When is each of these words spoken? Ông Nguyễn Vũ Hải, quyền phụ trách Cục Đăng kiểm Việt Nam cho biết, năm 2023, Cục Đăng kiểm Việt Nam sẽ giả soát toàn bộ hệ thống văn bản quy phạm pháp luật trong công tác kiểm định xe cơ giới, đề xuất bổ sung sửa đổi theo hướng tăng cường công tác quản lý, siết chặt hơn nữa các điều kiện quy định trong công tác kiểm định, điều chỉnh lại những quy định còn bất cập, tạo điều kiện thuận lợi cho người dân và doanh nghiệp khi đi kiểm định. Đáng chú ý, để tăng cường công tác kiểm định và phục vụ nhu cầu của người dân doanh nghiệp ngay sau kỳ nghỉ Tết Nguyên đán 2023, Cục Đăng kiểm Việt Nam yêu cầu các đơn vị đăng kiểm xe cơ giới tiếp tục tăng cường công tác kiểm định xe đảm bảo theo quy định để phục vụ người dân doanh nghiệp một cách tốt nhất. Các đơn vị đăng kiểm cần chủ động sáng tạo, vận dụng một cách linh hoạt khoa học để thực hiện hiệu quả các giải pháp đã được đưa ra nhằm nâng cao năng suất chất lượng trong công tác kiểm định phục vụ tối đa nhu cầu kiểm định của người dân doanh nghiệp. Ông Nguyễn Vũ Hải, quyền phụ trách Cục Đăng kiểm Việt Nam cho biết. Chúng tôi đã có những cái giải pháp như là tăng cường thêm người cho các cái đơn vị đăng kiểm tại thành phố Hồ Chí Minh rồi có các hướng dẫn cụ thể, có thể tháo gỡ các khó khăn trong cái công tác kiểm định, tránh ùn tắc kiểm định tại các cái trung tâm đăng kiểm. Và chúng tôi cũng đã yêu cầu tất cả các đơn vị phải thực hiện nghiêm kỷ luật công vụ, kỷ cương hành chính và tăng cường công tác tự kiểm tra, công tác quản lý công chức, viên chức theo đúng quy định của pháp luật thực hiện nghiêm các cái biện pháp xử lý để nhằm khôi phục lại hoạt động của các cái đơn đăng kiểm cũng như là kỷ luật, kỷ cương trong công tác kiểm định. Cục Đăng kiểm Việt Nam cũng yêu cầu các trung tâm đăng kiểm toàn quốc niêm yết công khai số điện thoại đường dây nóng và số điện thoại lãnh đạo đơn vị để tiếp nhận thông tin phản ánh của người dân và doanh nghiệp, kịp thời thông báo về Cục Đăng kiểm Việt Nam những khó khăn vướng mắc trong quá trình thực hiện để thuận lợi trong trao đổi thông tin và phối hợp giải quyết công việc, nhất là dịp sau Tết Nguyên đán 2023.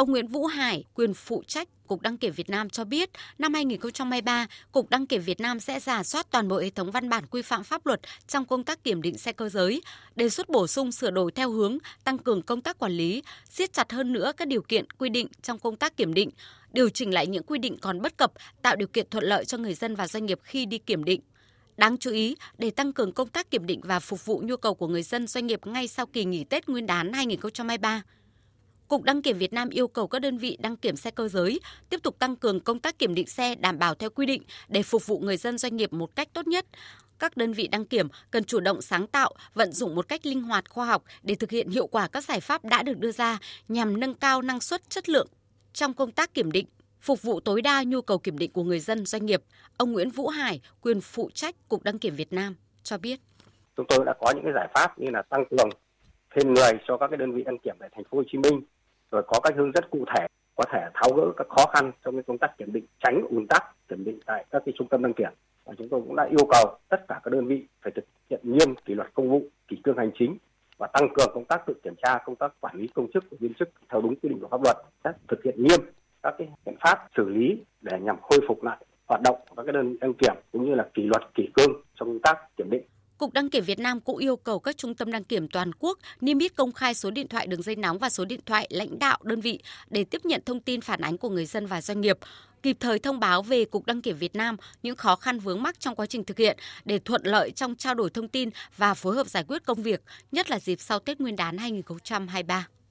Ông 0.00 0.10
Nguyễn 0.10 0.26
Vũ 0.26 0.46
Hải, 0.46 0.84
quyền 0.94 1.14
phụ 1.14 1.42
trách 1.46 1.68
Cục 1.86 2.00
Đăng 2.00 2.18
kiểm 2.18 2.32
Việt 2.32 2.50
Nam 2.50 2.70
cho 2.70 2.84
biết, 2.84 3.10
năm 3.38 3.54
2023, 3.54 4.46
Cục 4.72 4.90
Đăng 4.90 5.06
kiểm 5.06 5.22
Việt 5.22 5.40
Nam 5.40 5.60
sẽ 5.60 5.80
giả 5.80 6.02
soát 6.02 6.26
toàn 6.30 6.48
bộ 6.48 6.58
hệ 6.58 6.70
thống 6.70 6.90
văn 6.90 7.08
bản 7.08 7.26
quy 7.30 7.42
phạm 7.42 7.64
pháp 7.64 7.86
luật 7.86 8.00
trong 8.26 8.44
công 8.44 8.64
tác 8.64 8.84
kiểm 8.84 9.02
định 9.02 9.18
xe 9.18 9.32
cơ 9.32 9.48
giới, 9.48 9.82
đề 10.16 10.28
xuất 10.28 10.48
bổ 10.48 10.66
sung 10.66 10.92
sửa 10.92 11.10
đổi 11.10 11.32
theo 11.32 11.50
hướng 11.50 11.78
tăng 12.04 12.18
cường 12.18 12.42
công 12.42 12.62
tác 12.62 12.78
quản 12.78 12.92
lý, 12.92 13.22
siết 13.50 13.72
chặt 13.72 13.92
hơn 13.92 14.12
nữa 14.12 14.32
các 14.36 14.48
điều 14.48 14.62
kiện 14.62 14.90
quy 14.90 15.08
định 15.08 15.26
trong 15.42 15.58
công 15.58 15.76
tác 15.76 15.96
kiểm 15.96 16.14
định, 16.14 16.30
điều 16.72 16.88
chỉnh 16.88 17.14
lại 17.14 17.26
những 17.26 17.42
quy 17.42 17.58
định 17.58 17.78
còn 17.78 18.02
bất 18.02 18.16
cập, 18.16 18.32
tạo 18.62 18.76
điều 18.76 18.88
kiện 18.88 19.06
thuận 19.10 19.24
lợi 19.24 19.44
cho 19.44 19.58
người 19.58 19.74
dân 19.74 19.96
và 19.96 20.06
doanh 20.08 20.26
nghiệp 20.26 20.38
khi 20.42 20.66
đi 20.66 20.78
kiểm 20.78 21.04
định. 21.04 21.20
Đáng 21.76 21.98
chú 21.98 22.10
ý, 22.10 22.36
để 22.58 22.70
tăng 22.70 22.92
cường 22.92 23.12
công 23.12 23.28
tác 23.28 23.50
kiểm 23.50 23.66
định 23.66 23.80
và 23.84 24.00
phục 24.00 24.24
vụ 24.24 24.42
nhu 24.44 24.56
cầu 24.56 24.74
của 24.74 24.88
người 24.88 25.02
dân 25.02 25.26
doanh 25.26 25.46
nghiệp 25.46 25.66
ngay 25.66 25.88
sau 25.88 26.06
kỳ 26.06 26.24
nghỉ 26.24 26.44
Tết 26.44 26.68
Nguyên 26.68 26.86
đán 26.86 27.12
2023, 27.12 28.02
Cục 28.90 29.02
Đăng 29.02 29.22
kiểm 29.22 29.38
Việt 29.38 29.52
Nam 29.52 29.68
yêu 29.70 29.88
cầu 29.88 30.06
các 30.06 30.18
đơn 30.18 30.38
vị 30.38 30.56
đăng 30.60 30.76
kiểm 30.76 30.96
xe 30.96 31.10
cơ 31.10 31.28
giới 31.28 31.60
tiếp 31.90 32.00
tục 32.02 32.18
tăng 32.18 32.36
cường 32.36 32.60
công 32.60 32.80
tác 32.80 32.98
kiểm 32.98 33.14
định 33.14 33.26
xe 33.26 33.54
đảm 33.54 33.78
bảo 33.78 33.94
theo 33.94 34.10
quy 34.10 34.26
định 34.26 34.42
để 34.68 34.82
phục 34.82 35.06
vụ 35.06 35.18
người 35.18 35.36
dân 35.36 35.58
doanh 35.58 35.76
nghiệp 35.76 35.92
một 35.92 36.16
cách 36.16 36.28
tốt 36.32 36.46
nhất. 36.46 36.66
Các 37.18 37.36
đơn 37.36 37.52
vị 37.52 37.68
đăng 37.68 37.84
kiểm 37.84 38.08
cần 38.30 38.44
chủ 38.44 38.60
động 38.60 38.82
sáng 38.82 39.06
tạo, 39.06 39.34
vận 39.54 39.72
dụng 39.72 39.94
một 39.94 40.08
cách 40.08 40.26
linh 40.26 40.42
hoạt 40.42 40.70
khoa 40.70 40.86
học 40.86 41.02
để 41.22 41.34
thực 41.34 41.50
hiện 41.50 41.68
hiệu 41.68 41.86
quả 41.86 42.08
các 42.08 42.24
giải 42.24 42.40
pháp 42.40 42.64
đã 42.64 42.82
được 42.82 42.98
đưa 42.98 43.12
ra 43.12 43.38
nhằm 43.68 44.00
nâng 44.00 44.14
cao 44.14 44.42
năng 44.42 44.60
suất 44.60 44.90
chất 44.90 45.08
lượng 45.08 45.28
trong 45.72 45.94
công 45.94 46.12
tác 46.12 46.34
kiểm 46.34 46.52
định 46.52 46.66
phục 47.00 47.22
vụ 47.22 47.40
tối 47.40 47.62
đa 47.62 47.82
nhu 47.82 48.02
cầu 48.02 48.18
kiểm 48.18 48.38
định 48.38 48.52
của 48.52 48.64
người 48.64 48.80
dân 48.80 49.06
doanh 49.06 49.26
nghiệp. 49.26 49.42
Ông 49.76 49.92
Nguyễn 49.92 50.10
Vũ 50.10 50.28
Hải, 50.28 50.60
quyền 50.80 51.00
phụ 51.00 51.30
trách 51.34 51.54
Cục 51.68 51.82
Đăng 51.82 51.98
kiểm 51.98 52.14
Việt 52.14 52.32
Nam 52.32 52.54
cho 52.82 52.98
biết. 52.98 53.20
Chúng 53.76 53.86
tôi 53.88 54.04
đã 54.06 54.14
có 54.20 54.32
những 54.34 54.44
cái 54.44 54.52
giải 54.54 54.68
pháp 54.74 54.98
như 54.98 55.10
là 55.12 55.22
tăng 55.22 55.44
cường 55.50 55.68
thêm 56.34 56.54
người 56.54 56.70
cho 56.88 56.96
các 56.96 57.06
cái 57.10 57.16
đơn 57.16 57.32
vị 57.32 57.42
đăng 57.46 57.58
kiểm 57.64 57.76
tại 57.80 57.88
thành 57.92 58.04
phố 58.10 58.18
Hồ 58.18 58.24
Chí 58.32 58.38
Minh 58.38 58.60
rồi 59.10 59.22
có 59.26 59.40
các 59.40 59.54
hướng 59.56 59.72
dẫn 59.72 59.84
cụ 59.90 60.04
thể, 60.14 60.26
có 60.56 60.64
thể 60.72 60.88
tháo 60.94 61.10
gỡ 61.16 61.32
các 61.36 61.46
khó 61.48 61.66
khăn 61.66 61.92
trong 62.04 62.14
cái 62.14 62.22
công 62.22 62.38
tác 62.38 62.58
kiểm 62.58 62.72
định, 62.72 62.84
tránh 63.04 63.22
ùn 63.30 63.46
tắc 63.46 63.88
kiểm 63.88 64.04
định 64.04 64.18
tại 64.26 64.44
các 64.50 64.62
cái 64.66 64.72
trung 64.78 64.88
tâm 64.88 65.02
đăng 65.02 65.12
kiểm. 65.12 65.30
Và 65.64 65.74
chúng 65.78 65.88
tôi 65.88 66.00
cũng 66.00 66.16
đã 66.16 66.24
yêu 66.24 66.46
cầu 66.50 66.78
tất 66.88 67.08
cả 67.08 67.20
các 67.24 67.30
đơn 67.30 67.46
vị 67.46 67.66
phải 67.82 67.92
thực 67.96 68.04
hiện 68.30 68.40
nghiêm 68.42 68.74
kỷ 68.84 68.94
luật 68.94 69.14
công 69.14 69.30
vụ, 69.30 69.42
kỷ 69.68 69.76
cương 69.84 69.96
hành 69.96 70.10
chính 70.18 70.36
và 70.78 70.86
tăng 70.86 71.08
cường 71.14 71.30
công 71.34 71.44
tác 71.44 71.66
tự 71.66 71.74
kiểm 71.82 71.94
tra, 72.02 72.18
công 72.24 72.36
tác 72.36 72.52
quản 72.60 72.76
lý 72.76 72.88
công 72.94 73.12
chức, 73.14 73.24
viên 73.40 73.54
chức 73.54 73.70
theo 73.88 74.00
đúng 74.00 74.14
quy 74.16 74.28
định 74.28 74.40
của 74.40 74.48
pháp 74.48 74.62
luật 74.64 74.76
thực 75.28 75.42
hiện 75.44 75.62
nghiêm 75.62 75.80
các 76.22 76.34
cái 76.38 76.48
biện 76.66 76.76
pháp 76.80 77.08
xử 77.16 77.28
lý 77.28 77.64
để 77.80 78.00
nhằm 78.00 78.16
khôi 78.20 78.38
phục 78.48 78.64
lại 78.64 78.76
hoạt 79.06 79.20
động 79.24 79.36
của 79.48 79.54
các 79.56 79.62
cái 79.62 79.72
đơn 79.72 79.96
đăng 80.00 80.14
kiểm 80.14 80.34
cũng 80.52 80.64
như 80.64 80.74
là 80.74 80.88
kỷ 80.94 81.02
luật, 81.02 81.22
kỷ 81.34 81.48
cương 81.54 81.72
trong 81.94 82.08
công 82.08 82.20
tác 82.22 82.56
kiểm 82.56 82.70
định. 82.70 82.82
Cục 83.20 83.32
Đăng 83.32 83.50
kiểm 83.50 83.64
Việt 83.64 83.78
Nam 83.78 84.00
cũng 84.00 84.16
yêu 84.16 84.36
cầu 84.36 84.58
các 84.58 84.76
trung 84.76 84.94
tâm 84.94 85.12
đăng 85.12 85.24
kiểm 85.24 85.48
toàn 85.48 85.70
quốc 85.78 85.98
niêm 86.20 86.38
yết 86.38 86.56
công 86.56 86.72
khai 86.72 86.94
số 86.94 87.10
điện 87.10 87.28
thoại 87.28 87.46
đường 87.46 87.62
dây 87.62 87.76
nóng 87.76 87.98
và 87.98 88.10
số 88.10 88.24
điện 88.24 88.40
thoại 88.46 88.68
lãnh 88.70 88.98
đạo 88.98 89.18
đơn 89.22 89.40
vị 89.40 89.58
để 89.90 90.04
tiếp 90.04 90.24
nhận 90.24 90.42
thông 90.46 90.60
tin 90.60 90.80
phản 90.80 91.00
ánh 91.00 91.18
của 91.18 91.28
người 91.28 91.46
dân 91.46 91.66
và 91.66 91.82
doanh 91.82 92.00
nghiệp, 92.00 92.18
kịp 92.62 92.76
thời 92.80 92.98
thông 92.98 93.20
báo 93.20 93.42
về 93.42 93.64
Cục 93.64 93.86
Đăng 93.86 94.02
kiểm 94.02 94.16
Việt 94.16 94.36
Nam 94.36 94.56
những 94.82 94.96
khó 94.96 95.16
khăn 95.16 95.38
vướng 95.38 95.62
mắc 95.62 95.80
trong 95.80 95.94
quá 95.94 96.06
trình 96.06 96.24
thực 96.24 96.38
hiện 96.38 96.58
để 96.84 96.98
thuận 96.98 97.22
lợi 97.24 97.50
trong 97.50 97.74
trao 97.74 97.94
đổi 97.94 98.10
thông 98.10 98.28
tin 98.28 98.50
và 98.76 98.94
phối 98.94 99.16
hợp 99.16 99.26
giải 99.26 99.44
quyết 99.48 99.64
công 99.64 99.82
việc, 99.82 100.02
nhất 100.32 100.50
là 100.50 100.58
dịp 100.58 100.80
sau 100.80 100.98
Tết 100.98 101.20
Nguyên 101.20 101.36
đán 101.36 101.58
2023. 101.58 102.66